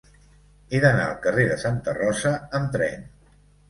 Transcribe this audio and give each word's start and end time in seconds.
He 0.69 0.79
d'anar 0.85 1.05
al 1.11 1.21
carrer 1.27 1.47
de 1.53 1.61
Santa 1.67 1.97
Rosa 2.01 2.37
amb 2.63 2.77
tren. 2.79 3.11